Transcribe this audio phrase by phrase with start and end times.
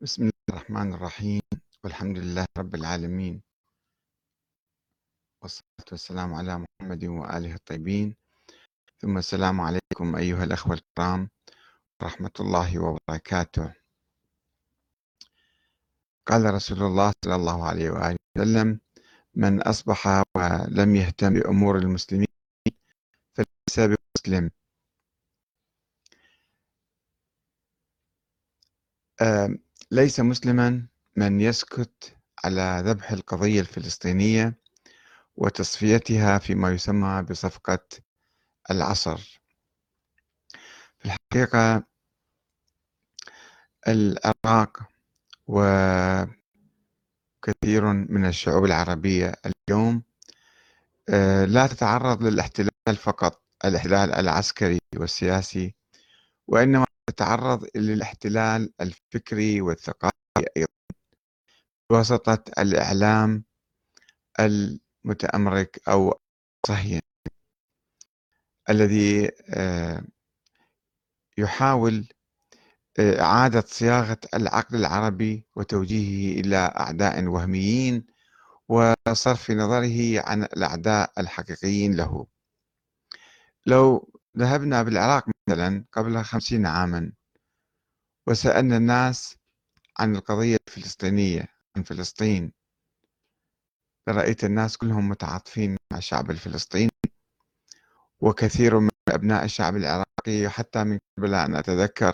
[0.00, 1.40] بسم الله الرحمن الرحيم.
[1.84, 3.42] والحمد لله رب العالمين.
[5.42, 8.16] والصلاة والسلام على محمد وآله الطيبين.
[9.00, 11.30] ثم السلام عليكم أيها الأخوة الكرام
[12.00, 13.74] ورحمة الله وبركاته.
[16.26, 18.80] قال رسول الله صلى الله عليه وآله وسلم
[19.34, 20.06] من أصبح
[20.36, 22.28] ولم يهتم بأمور المسلمين
[23.34, 24.50] فليس بمسلم.
[29.90, 34.58] ليس مسلما من يسكت على ذبح القضية الفلسطينية
[35.36, 37.78] وتصفيتها فيما يسمى بصفقة
[38.70, 39.40] العصر.
[40.98, 41.84] في الحقيقة
[43.88, 44.80] العراق
[45.46, 46.32] وكثير
[47.92, 49.32] من الشعوب العربية
[49.70, 50.02] اليوم
[51.08, 55.74] آه، لا تتعرض للاحتلال فقط الاحتلال العسكري والسياسي
[56.48, 60.12] وإنما تتعرض للاحتلال الفكري والثقافي
[60.56, 60.68] أيضا.
[61.90, 63.44] بواسطة الإعلام
[64.40, 66.20] المتأمرك أو
[66.64, 67.02] الصهيوني
[68.70, 70.04] الذي آه،
[71.38, 72.08] يحاول
[72.98, 78.06] آه، إعادة صياغة العقل العربي وتوجيهه إلى أعداء وهميين
[78.68, 82.26] وصرف نظره عن الأعداء الحقيقيين له.
[83.66, 87.12] لو ذهبنا بالعراق مثلا قبل خمسين عاما
[88.26, 89.36] وسألنا الناس
[89.98, 92.52] عن القضية الفلسطينية عن فلسطين.
[94.08, 96.90] رأيت الناس كلهم متعاطفين مع الشعب الفلسطيني
[98.20, 102.12] وكثير من أبناء الشعب العراقي حتى من قبل أن أتذكر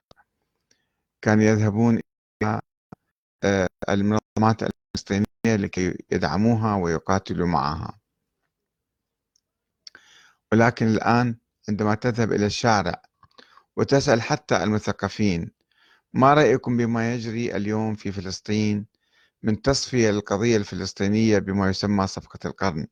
[1.23, 2.01] كانوا يذهبون
[2.42, 2.61] إلى
[3.45, 8.01] آه، المنظمات الفلسطينية لكي يدعموها ويقاتلوا معها.
[10.53, 11.36] ولكن الآن
[11.68, 13.02] عندما تذهب إلى الشارع
[13.77, 15.50] وتسأل حتى المثقفين
[16.12, 18.86] ما رأيكم بما يجري اليوم في فلسطين
[19.42, 22.86] من تصفية للقضية الفلسطينية بما يسمى صفقة القرن؟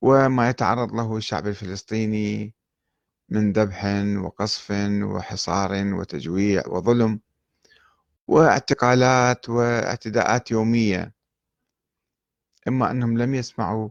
[0.00, 2.54] وما يتعرض له الشعب الفلسطيني
[3.28, 3.84] من ذبح
[4.24, 4.70] وقصف
[5.02, 7.20] وحصار وتجويع وظلم
[8.26, 11.14] واعتقالات واعتداءات يومية
[12.68, 13.88] إما أنهم لم يسمعوا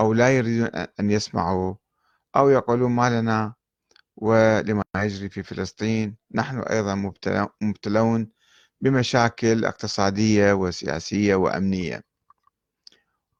[0.00, 0.66] أو لا يريدون
[1.00, 1.74] أن يسمعوا
[2.38, 3.54] أو يقولون ما لنا
[4.16, 6.94] ولما يجري في فلسطين نحن أيضا
[7.60, 8.30] مبتلون
[8.80, 12.04] بمشاكل اقتصادية وسياسية وأمنية.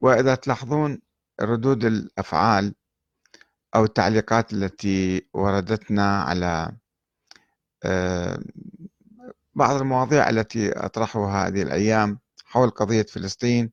[0.00, 1.00] وإذا تلاحظون
[1.40, 2.74] ردود الأفعال
[3.74, 6.76] أو التعليقات التي وردتنا على
[7.84, 8.38] آه،
[9.54, 13.72] بعض المواضيع التي أطرحها هذه الأيام حول قضية فلسطين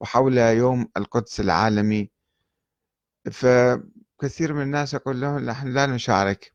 [0.00, 2.10] وحول يوم القدس العالمي
[4.18, 6.52] فكثير من الناس يقول لهم نحن لا نشارك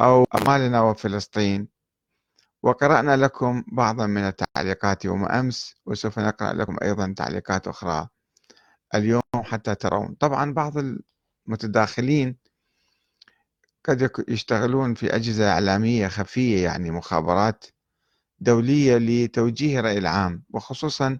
[0.00, 1.68] أو أمالنا وفلسطين
[2.62, 8.08] وقرأنا لكم بعضا من التعليقات يوم أمس وسوف نقرأ لكم أيضا تعليقات أخرى
[8.94, 10.14] اليوم حتى ترون.
[10.14, 10.74] طبعا بعض
[11.48, 12.36] المتداخلين
[13.84, 17.64] قد يشتغلون في أجهزة إعلامية خفية يعني مخابرات
[18.38, 21.18] دولية لتوجيه الرأي العام وخصوصا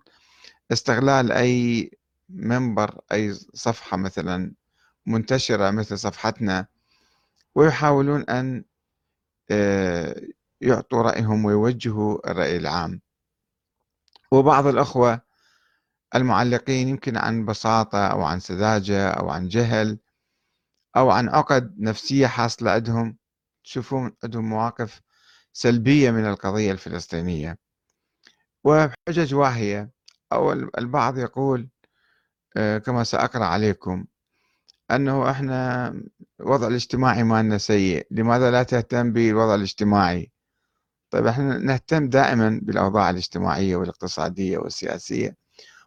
[0.73, 1.91] استغلال أي
[2.29, 4.55] منبر أي صفحة مثلا
[5.07, 6.67] منتشرة مثل صفحتنا
[7.55, 8.65] ويحاولون أن
[9.51, 10.17] آه،
[10.61, 13.01] يعطوا رأيهم ويوجهوا الرأي العام.
[14.33, 15.21] وبعض الأخوة
[16.15, 19.99] المعلقين يمكن عن بساطة أو عن سذاجة أو عن جهل
[20.97, 23.17] أو عن عقد نفسية حاصلة عندهم
[23.65, 25.01] تشوفون عندهم مواقف
[25.53, 27.59] سلبية من القضية الفلسطينية.
[28.65, 29.91] وبحجج واهية
[30.33, 31.69] أو البعض يقول
[32.57, 34.05] آه، كما سأقرأ عليكم
[34.91, 35.89] أنه إحنا
[36.41, 40.33] الوضع الاجتماعي مالنا سيء لماذا لا تهتم بالوضع الاجتماعي؟
[41.11, 45.37] طيب إحنا نهتم دائما بالأوضاع الاجتماعية والاقتصادية والسياسية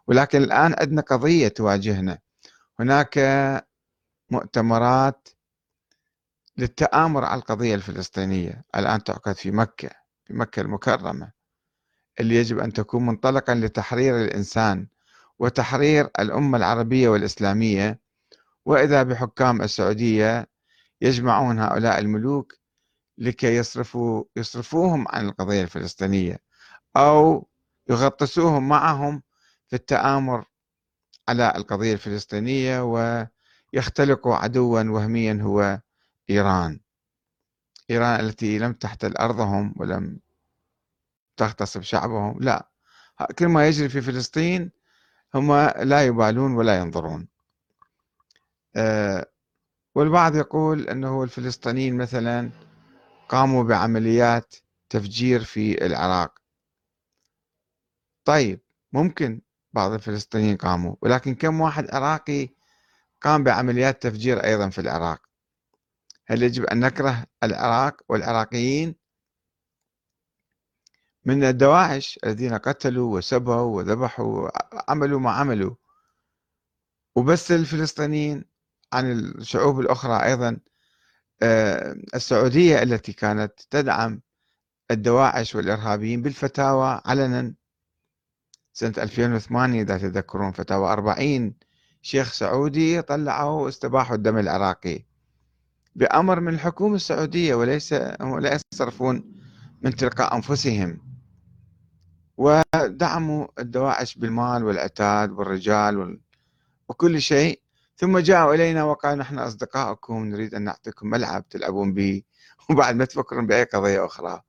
[0.06, 2.18] ولكن الآن عندنا قضية تواجهنا.
[2.80, 3.18] هناك
[4.30, 5.28] مؤتمرات
[6.56, 9.90] للتآمر على القضية الفلسطينية الآن تعقد في مكة
[10.24, 11.32] في مكة المكرمة
[12.20, 14.86] اللي يجب أن تكون منطلقا لتحرير الإنسان
[15.38, 18.00] وتحرير الأمة العربية والإسلامية
[18.68, 20.46] وإذا بحكام السعودية
[21.00, 22.54] يجمعون هؤلاء الملوك
[23.18, 26.38] لكي يصرفوا يصرفوهم عن القضية الفلسطينية
[26.96, 27.48] أو
[27.90, 29.22] يغطسوهم معهم
[29.68, 30.44] في التآمر
[31.28, 32.80] على القضية الفلسطينية
[33.72, 35.80] ويختلقوا عدوا وهميا هو
[36.30, 36.80] إيران.
[37.90, 40.20] إيران التي لم تحتل أرضهم ولم
[41.36, 42.68] تغتصب شعبهم لا.
[43.38, 44.70] كل ما يجري في فلسطين
[45.34, 47.37] هم لا يبالون ولا ينظرون.
[49.94, 52.50] والبعض يقول أنه الفلسطينيين مثلا
[53.28, 54.54] قاموا بعمليات
[54.90, 56.38] تفجير في العراق.
[58.24, 58.60] طيب
[58.92, 59.40] ممكن
[59.72, 62.48] بعض الفلسطينيين قاموا ولكن كم واحد عراقي
[63.20, 65.22] قام بعمليات تفجير أيضا في العراق؟
[66.26, 68.94] هل يجب أن نكره العراق والعراقيين؟
[71.24, 74.48] من الدواعش الذين قتلوا وسبوا وذبحوا
[74.90, 75.74] عملوا ما عملوا
[77.16, 78.44] وبس الفلسطينيين
[78.92, 80.56] عن الشعوب الأخرى أيضا
[81.42, 84.20] آه، السعودية التي كانت تدعم
[84.90, 87.54] الدواعش والإرهابيين بالفتاوى علنا.
[88.72, 91.54] سنة 2008 إذا تذكرون فتاوى 40
[92.02, 95.04] شيخ سعودي طلعوا واستباحوا الدم العراقي.
[95.94, 99.32] بأمر من الحكومة السعودية وليس لا يصرفون
[99.82, 100.98] من تلقاء أنفسهم.
[102.36, 106.20] ودعموا الدواعش بالمال والعتاد والرجال
[106.88, 107.67] وكل شيء.
[107.98, 112.22] ثم جاءوا إلينا وقالوا نحن أصدقائكم نريد أن نعطيكم ملعب تلعبون به.
[112.70, 114.42] وبعد ما تفكرون بأي قضية أخرى.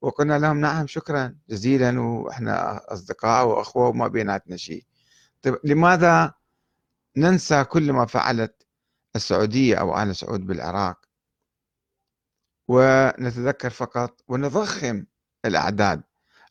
[0.00, 4.84] وقلنا لهم نعم شكرا جزيلا وإحنا أصدقاء وأخوة وما بيناتنا شيء.
[5.42, 6.34] طيب لماذا
[7.16, 8.66] ننسى كل ما فعلت
[9.16, 10.98] السعودية أو آل سعود بالعراق؟
[12.68, 15.04] ونتذكر فقط ونضخم
[15.44, 16.02] الأعداد.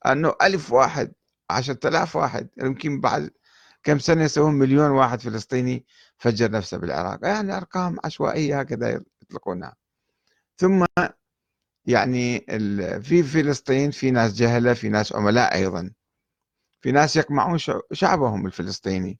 [0.06, 1.14] أنه ألف واحد
[1.50, 3.32] عشرة آلاف واحد يمكن بعد
[3.88, 5.86] كم سنة يسوون مليون واحد فلسطيني
[6.18, 9.76] فجر نفسه بالعراق؟ يعني أرقام عشوائية هكذا يطلقونها
[10.58, 10.86] ثم
[11.86, 12.40] يعني
[13.02, 15.92] في فلسطين في ناس جهلة في ناس عملاء أيضا.
[16.82, 17.58] في ناس يقمعون
[17.92, 19.20] شعبهم الفلسطيني.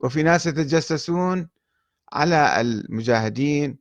[0.00, 1.48] وفي ناس يتجسسون
[2.12, 3.78] على المجاهدين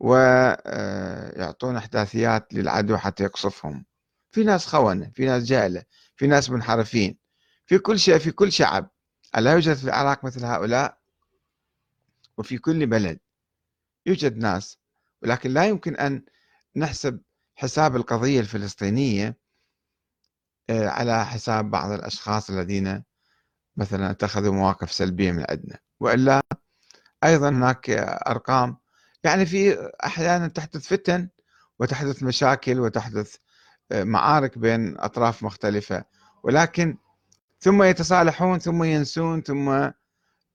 [0.00, 3.86] ويعطون أحداثيات للعدو حتى يقصفهم.
[4.30, 5.82] في ناس خونة في ناس جهلة
[6.16, 7.18] في ناس منحرفين.
[7.66, 8.93] في كل شيء في كل شعب.
[9.36, 10.98] ألا يوجد في العراق مثل هؤلاء؟
[12.38, 13.18] وفي كل بلد
[14.06, 14.78] يوجد ناس
[15.22, 16.24] ولكن لا يمكن أن
[16.76, 17.20] نحسب
[17.54, 19.38] حساب القضية الفلسطينية
[20.70, 23.04] آه، على حساب بعض الأشخاص الذين
[23.76, 26.42] مثلا اتخذوا مواقف سلبية من عندنا وإلا
[27.24, 27.90] أيضا هناك
[28.28, 28.76] أرقام
[29.24, 31.28] يعني في أحيانا تحدث فتن
[31.78, 33.36] وتحدث مشاكل وتحدث
[33.92, 36.04] آه، معارك بين أطراف مختلفة.
[36.42, 36.98] ولكن
[37.64, 39.68] ثم يتصالحون ثم ينسون ثم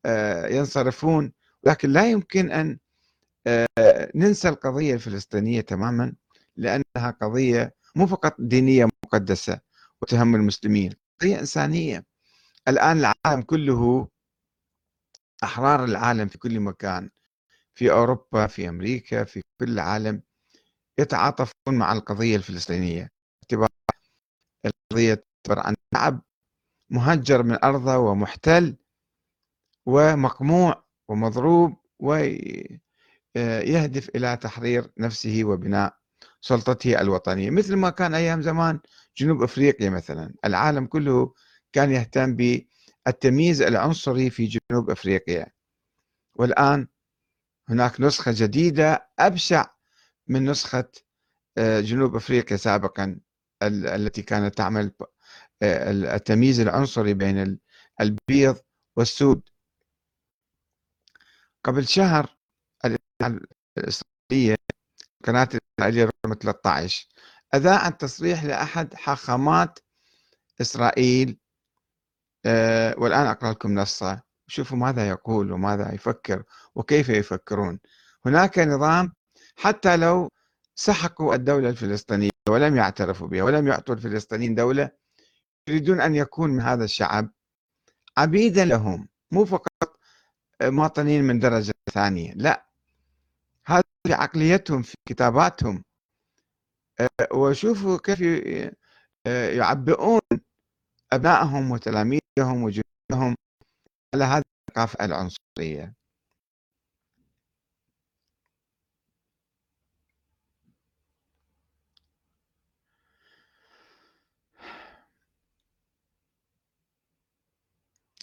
[0.05, 1.33] آه، ينصرفون.
[1.63, 2.79] لكن لا يمكن أن
[4.15, 6.13] ننسى القضية الفلسطينية تماما
[6.55, 9.59] لأنها قضية مو فقط دينية مقدسة
[10.01, 12.05] وتهم المسلمين قضية إنسانية.
[12.67, 14.07] الآن العالم كله
[15.43, 17.09] أحرار العالم في كل مكان
[17.75, 20.21] في أوروبا في أمريكا في كل العالم
[20.99, 23.11] يتعاطفون مع القضية الفلسطينية.
[23.43, 23.69] اعتبار
[24.65, 25.13] القضية
[25.45, 26.21] تعتبر عن شعب
[26.89, 28.75] مهجر من أرضه ومحتل
[29.85, 35.97] ومقموع ومضروب ويهدف إلى تحرير نفسه وبناء
[36.41, 37.49] سلطته الوطنية.
[37.49, 38.79] مثل ما كان أيام زمان
[39.17, 41.33] جنوب أفريقيا مثلا العالم كله
[41.73, 45.47] كان يهتم بالتمييز العنصري في جنوب أفريقيا.
[46.35, 46.87] والآن
[47.69, 49.65] هناك نسخة جديدة أبشع
[50.27, 50.91] من نسخة
[51.57, 53.19] آه، جنوب أفريقيا سابقا
[53.63, 54.91] التي كانت تعمل
[55.63, 57.59] التمييز العنصري بين
[58.01, 58.57] البيض
[58.95, 59.49] والسود.
[61.63, 62.35] قبل شهر
[63.77, 64.55] الإسرائيلية
[65.25, 67.07] قناة الإسرائيلية رقم 13
[67.55, 69.79] أذاعت تصريح لأحد حاخامات
[70.61, 71.39] إسرائيل.
[72.45, 74.21] أه والآن أقرأ لكم نصة.
[74.47, 76.43] شوفوا ماذا يقول وماذا يفكر
[76.75, 77.79] وكيف يفكرون.
[78.25, 79.13] هناك نظام
[79.55, 80.29] حتى لو
[80.75, 84.91] سحقوا الدولة الفلسطينية ولم يعترفوا بها ولم يعطوا الفلسطينيين دولة
[85.67, 87.29] يريدون أن يكون هذا الشعب
[88.17, 89.99] عبيدا لهم مو فقط
[90.63, 92.65] مواطنين من درجة ثانية لا.
[93.65, 95.83] هذا في عقليتهم في كتاباتهم.
[96.99, 98.21] آه، وشوفوا كيف
[99.27, 100.21] آه، يعبئون
[101.13, 103.35] أبنائهم وتلاميذهم وجنودهم
[104.13, 105.98] على هذه الثقافة العنصرية.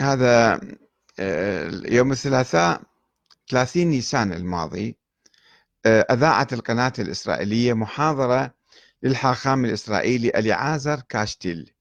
[0.00, 0.60] هذا
[1.18, 2.82] آه، يوم الثلاثاء
[3.48, 4.96] 30 نيسان الماضي
[5.86, 8.54] أذاعت القناة الإسرائيلية محاضرة
[9.02, 11.72] للحاخام الإسرائيلي أليعازر كاشتيل.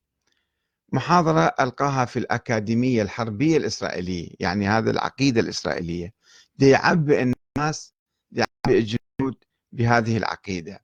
[0.93, 6.13] محاضرة ألقاها في الأكاديمية الحربية الإسرائيلية يعني هذا العقيدة الإسرائيلية.
[6.60, 7.93] ليعبئ الناس
[8.31, 10.84] ليعبئ الجنود بهذه العقيدة.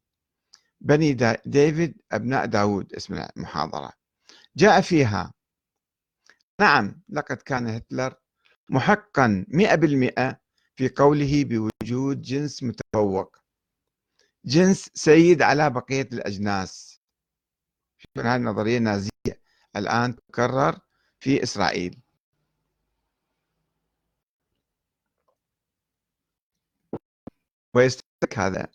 [0.82, 1.14] بني
[1.46, 3.92] ديفيد أبناء داود اسم المحاضرة.
[4.56, 5.34] جاء فيها
[6.62, 8.14] نعم لقد كان هتلر
[8.70, 10.40] محقا مئة بالمئة
[10.76, 13.38] في قوله بوجود جنس متفوق.
[14.46, 17.02] جنس سيد على بقية الأجناس.
[18.18, 19.42] هذه النظرية النازية
[19.76, 20.80] الآن تكرر
[21.20, 22.00] في إسرائيل.
[27.74, 28.68] ويستدرك هذا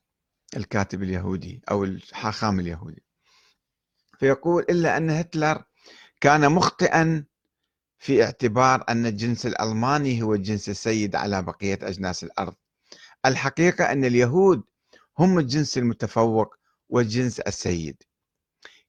[0.57, 3.03] الكاتب اليهودي أو الحاخام اليهودي.
[4.19, 5.65] فيقول إلا أن هتلر
[6.21, 7.25] كان مخطئا
[7.99, 12.55] في اعتبار أن الجنس الألماني هو الجنس السيد على بقية أجناس الأرض.
[13.27, 14.65] الحقيقة أن اليهود
[15.19, 16.55] هم الجنس المتفوق
[16.89, 18.03] والجنس السيد.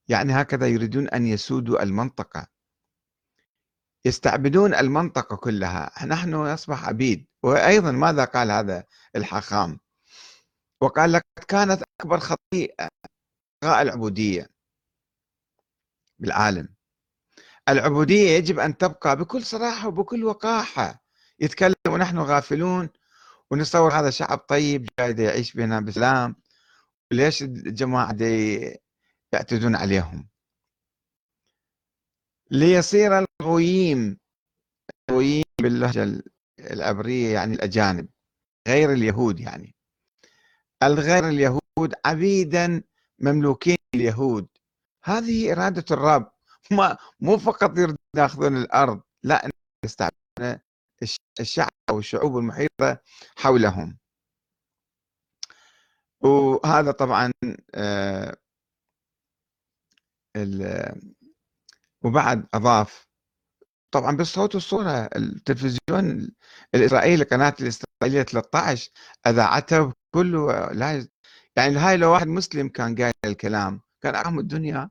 [0.07, 2.47] يعني هكذا يريدون أن يسودوا المنطقة.
[4.05, 6.05] يستعبدون المنطقة كلها.
[6.05, 7.27] نحن نصبح عبيد.
[7.43, 8.83] وأيضا ماذا قال هذا
[9.15, 9.79] الحاخام
[10.81, 12.87] وقال لك كانت أكبر خطيئة
[13.63, 14.49] العبودية
[16.19, 16.76] بالعالم.
[17.69, 21.03] العبودية يجب أن تبقى بكل صراحة وبكل وقاحة.
[21.39, 22.89] يتكلم ونحن غافلون
[23.51, 26.35] ونتصور هذا شعب طيب جاي يعيش بنا بسلام.
[27.11, 28.57] ليش الجماعة دي
[29.33, 30.27] يعتدون عليهم؟
[32.51, 34.17] ليصير الغويم
[35.09, 36.23] الغويم باللهجة
[36.59, 38.07] العبرية يعني الأجانب
[38.67, 39.75] غير اليهود يعني.
[40.83, 42.83] الغير اليهود عبيدا
[43.19, 44.47] مملوكين اليهود.
[45.03, 46.36] هذه إرادة الرب.
[46.71, 49.49] ما مو فقط يريدون ياخذون الأرض لا
[49.85, 50.59] يستعبدون
[51.39, 53.01] الشعب أو الشعوب المحيطة
[53.37, 53.97] حولهم.
[56.21, 57.31] وهذا طبعا
[57.75, 58.37] آه،
[62.03, 63.07] وبعد أضاف
[63.91, 66.31] طبعا بالصوت والصورة التلفزيون
[66.75, 68.91] الإسرائيلي القناة الإسرائيلية 13
[69.27, 71.07] أذاعتها كله لا
[71.55, 74.89] يعني هاي لو واحد مسلم كان قايل الكلام كان أعهم الدنيا.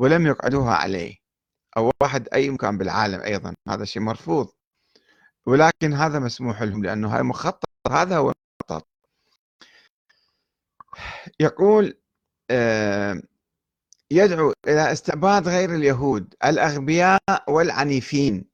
[0.00, 1.16] ولم يقعدوها عليه.
[1.76, 4.52] أو واحد أي مكان بالعالم أيضا هذا شيء مرفوض.
[5.46, 8.88] ولكن هذا مسموح لهم لأنه هاي مخطط هذا هو المخطط.
[11.40, 12.00] يقول
[12.50, 13.22] آه
[14.10, 18.44] يدعو إلى استعباد غير اليهود الأغبياء والعنيفين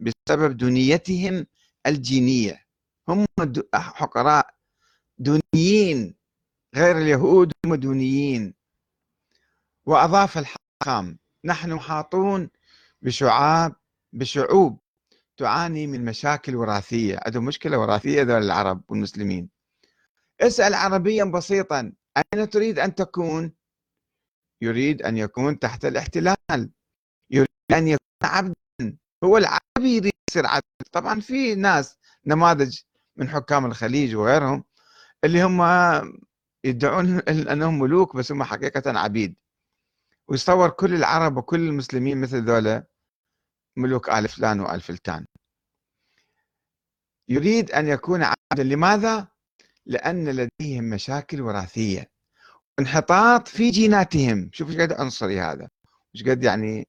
[0.00, 1.46] بسبب دنيتهم
[1.86, 2.64] الجينية.
[3.08, 3.26] هم
[3.74, 4.54] حقراء
[5.18, 6.14] دونيين
[6.76, 8.54] غير اليهود هم دونيين
[9.86, 10.38] وأضاف
[10.82, 12.50] الحاخام نحن محاطون
[13.02, 13.74] بشعاب
[14.12, 14.78] بشعوب
[15.36, 17.18] تعاني من مشاكل وراثية.
[17.26, 19.50] عندهم مشكلة وراثية ذول العرب والمسلمين.
[20.40, 21.92] اسأل عربيا بسيطا.
[22.16, 23.52] أين تريد أن تكون؟
[24.62, 26.70] يريد أن يكون تحت الاحتلال.
[27.30, 28.54] يريد أن يكون عبدا.
[29.24, 32.80] هو العربي يريد يصير عبد طبعا في ناس نماذج
[33.16, 34.64] من حكام الخليج وغيرهم
[35.24, 35.62] اللي هم
[36.64, 39.36] يدعون أنهم ملوك بس هم حقيقة عبيد.
[40.28, 42.86] ويصور كل العرب وكل المسلمين مثل ذولا
[43.76, 45.26] ملوك آل فلان وآل فلتان.
[47.28, 48.62] يريد أن يكون عبدا.
[48.62, 49.28] لماذا؟
[49.86, 52.10] لأن لديهم مشاكل وراثية
[52.78, 54.50] انحطاط في جيناتهم.
[54.52, 55.68] شوف إيش قد عنصري هذا.
[56.14, 56.88] إيش قد يعني؟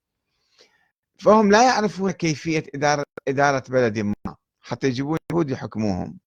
[1.20, 6.20] فهم لا يعرفون كيفية إدارة إدارة بلد ما حتى يجيبون يهود يحكموهم.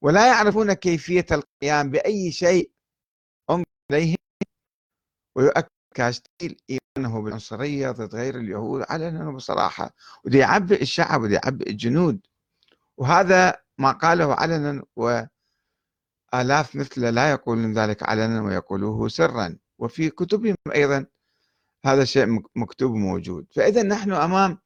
[0.00, 2.72] ولا يعرفون كيفية القيام بأي شيء
[3.50, 4.16] هم عليهم
[5.36, 9.94] ويؤكد كاشتيل إيمانه بالعنصرية ضد غير اليهود علنا وبصراحة
[10.24, 12.20] ودي يعبئ الشعب ودي يعبئ الجنود.
[12.96, 15.22] وهذا ما قاله علنا و
[16.34, 19.56] آلاف مثله لا يقولون ذلك علنا ويقولوه سرا.
[19.78, 21.06] وفي كتبهم أيضا
[21.86, 23.46] هذا الشيء مكتوب موجود.
[23.56, 24.58] فإذا نحن أمام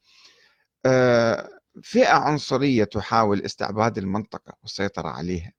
[0.87, 1.49] آه،
[1.83, 5.53] فئة عنصرية تحاول استعباد المنطقة والسيطرة عليها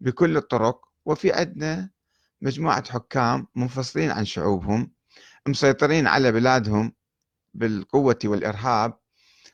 [0.00, 0.86] بكل الطرق.
[1.06, 1.90] وفي عندنا
[2.40, 4.92] مجموعة حكام منفصلين عن شعوبهم
[5.48, 6.92] مسيطرين على بلادهم
[7.54, 8.98] بالقوة والإرهاب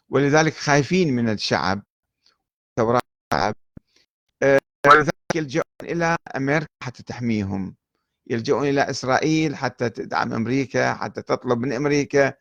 [0.09, 1.83] ولذلك خايفين من الشعب.
[2.77, 3.55] ثورات الشعب
[4.43, 7.77] آه، ولذلك يلجؤون إلى أمريكا حتى تحميهم.
[8.27, 12.35] يلجؤون إلى إسرائيل حتى تدعم أمريكا حتى تطلب من أمريكا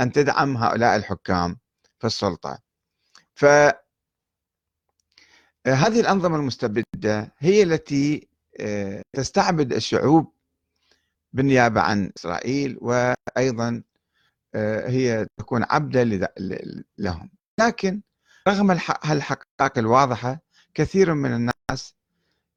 [0.00, 1.58] أن تدعم هؤلاء الحكام
[1.98, 2.58] في السلطة.
[3.34, 3.44] ف
[5.66, 8.27] هذه الأنظمة المستبدة هي التي آه،
[9.12, 10.32] تستعبد الشعوب
[11.32, 13.82] بالنيابة عن إسرائيل وأيضا
[14.54, 16.32] آه، هي تكون عبدة
[16.98, 17.30] لهم.
[17.60, 18.00] لكن
[18.48, 18.70] رغم
[19.04, 20.40] هالحقائق الواضحة
[20.74, 21.94] كثير من الناس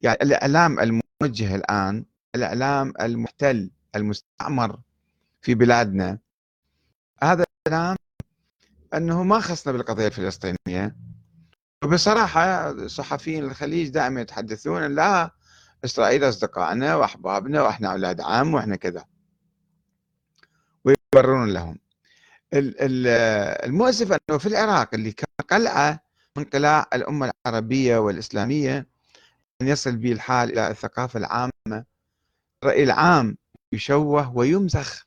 [0.00, 2.04] يعني الإعلام الموجه الآن
[2.34, 4.80] الإعلام المحتل المستعمر
[5.40, 6.18] في بلادنا
[7.22, 7.96] هذا الإعلام
[8.94, 10.96] أنه ما خصنا بالقضية الفلسطينية.
[11.84, 15.30] وبصراحة صحفيين الخليج دائما يتحدثون لا
[15.84, 19.04] إسرائيل أصدقائنا وأحبابنا وإحنا أولاد عم وإحنا كذا.
[20.84, 21.78] ويبررون لهم.
[22.54, 26.00] المؤسف أنه في العراق اللي كان قلعة
[26.36, 28.86] من قلاع الأمة العربية والإسلامية
[29.62, 31.84] أن يصل به الحال إلى الثقافة العامة.
[32.62, 33.36] الرأي العام
[33.72, 35.06] يشوه ويمسخ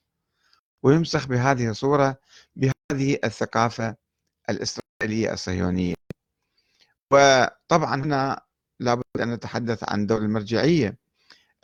[0.84, 2.20] ويمسخ بهذه الصورة
[2.56, 3.96] بهذه الثقافة
[4.50, 5.96] الإسرائيلية الصهيونية.
[7.12, 8.45] وطبعا هنا
[8.80, 10.98] لابد أن نتحدث عن دور المرجعية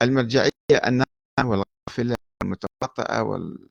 [0.01, 0.51] المرجعية
[0.87, 1.07] الناس
[1.39, 3.69] والغافلة والمتواطئة وال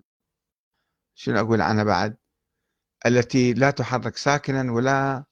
[1.14, 2.16] شنو أقول عنها بعد؟
[3.06, 5.24] التي لا تحرك ساكنا ولا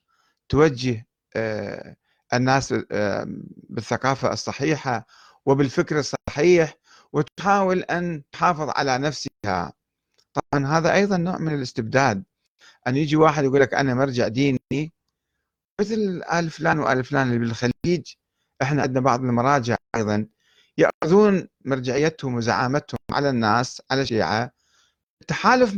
[0.49, 1.97] توجه آه،
[2.35, 3.25] الناس آه،
[3.71, 5.07] بالثقافة الصحيحة
[5.47, 6.75] وبالفكر الصحيح
[7.13, 9.73] وتحاول أن تحافظ على نفسها.
[10.35, 12.25] طبعا هذا أيضا نوع من الاستبداد.
[12.87, 14.93] أن يجي واحد يقول لك أنا مرجع ديني
[15.81, 18.07] مثل آل فلان وآل فلان اللي بالخليج
[18.63, 20.27] إحنا عندنا بعض المراجع أيضا
[20.79, 24.53] يأخذون مرجعيتهم وزعامتهم على الناس على الشيعة.
[25.21, 25.67] التحالف